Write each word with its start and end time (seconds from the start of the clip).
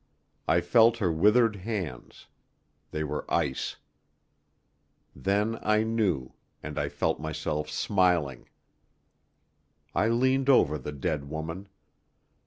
I 0.47 0.61
felt 0.61 0.97
her 0.97 1.11
withered 1.11 1.57
hands: 1.57 2.25
they 2.89 3.03
were 3.03 3.31
ice. 3.31 3.75
Then 5.15 5.59
I 5.61 5.83
knew, 5.83 6.33
and 6.63 6.79
I 6.79 6.89
felt 6.89 7.19
myself 7.19 7.69
smiling. 7.69 8.49
I 9.93 10.07
leaned 10.07 10.49
over 10.49 10.79
the 10.79 10.91
dead 10.91 11.29
woman. 11.29 11.67